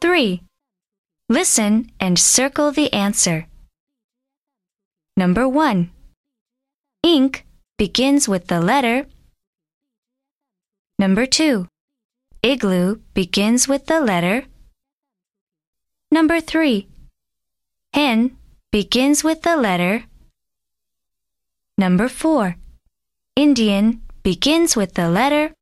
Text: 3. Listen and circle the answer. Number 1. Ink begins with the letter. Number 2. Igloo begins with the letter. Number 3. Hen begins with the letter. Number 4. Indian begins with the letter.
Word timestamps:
3. 0.00 0.42
Listen 1.28 1.90
and 1.98 2.18
circle 2.18 2.70
the 2.70 2.92
answer. 2.92 3.46
Number 5.16 5.48
1. 5.48 5.90
Ink 7.02 7.46
begins 7.76 8.28
with 8.28 8.46
the 8.46 8.60
letter. 8.60 9.06
Number 10.98 11.26
2. 11.26 11.66
Igloo 12.42 13.00
begins 13.14 13.66
with 13.66 13.86
the 13.86 14.00
letter. 14.00 14.44
Number 16.10 16.40
3. 16.40 16.86
Hen 17.92 18.36
begins 18.70 19.24
with 19.24 19.42
the 19.42 19.56
letter. 19.56 20.04
Number 21.76 22.08
4. 22.08 22.56
Indian 23.34 24.02
begins 24.22 24.76
with 24.76 24.94
the 24.94 25.08
letter. 25.08 25.54